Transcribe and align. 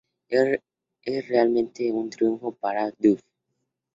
Es 0.29 1.27
realmente 1.27 1.91
un 1.91 2.09
triunfo 2.09 2.53
para 2.55 2.91
Duff"". 2.97 3.21